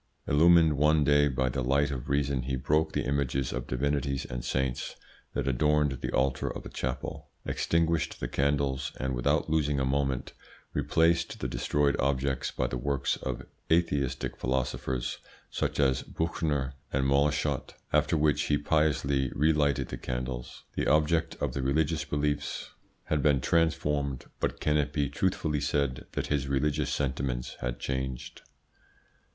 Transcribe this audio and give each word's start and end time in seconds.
Illumined 0.25 0.77
one 0.79 1.03
day 1.03 1.27
by 1.27 1.47
the 1.47 1.61
light 1.61 1.91
of 1.91 2.09
reason 2.09 2.41
he 2.41 2.55
broke 2.55 2.93
the 2.93 3.05
images 3.05 3.53
of 3.53 3.67
divinities 3.67 4.25
and 4.25 4.43
saints 4.43 4.95
that 5.35 5.47
adorned 5.47 5.99
the 6.01 6.11
altar 6.11 6.49
of 6.51 6.65
a 6.65 6.69
chapel, 6.69 7.29
extinguished 7.45 8.19
the 8.19 8.27
candles, 8.27 8.91
and, 8.99 9.13
without 9.13 9.47
losing 9.47 9.79
a 9.79 9.85
moment, 9.85 10.33
replaced 10.73 11.39
the 11.39 11.47
destroyed 11.47 11.95
objects 11.99 12.49
by 12.49 12.65
the 12.65 12.79
works 12.79 13.15
of 13.17 13.45
atheistic 13.71 14.35
philosophers 14.37 15.19
such 15.51 15.79
as 15.79 16.01
Buchner 16.01 16.73
and 16.91 17.05
Moleschott, 17.05 17.75
after 17.93 18.17
which 18.17 18.45
he 18.45 18.57
piously 18.57 19.31
relighted 19.35 19.89
the 19.89 19.97
candles. 19.99 20.63
The 20.73 20.87
object 20.87 21.35
of 21.35 21.53
his 21.53 21.61
religious 21.61 22.05
beliefs 22.05 22.71
had 23.03 23.21
been 23.21 23.39
transformed, 23.39 24.25
but 24.39 24.59
can 24.59 24.77
it 24.77 24.93
be 24.93 25.09
truthfully 25.09 25.61
said 25.61 26.07
that 26.13 26.25
his 26.25 26.47
religious 26.47 26.91
sentiments 26.91 27.55
had 27.59 27.79
changed? 27.79 28.41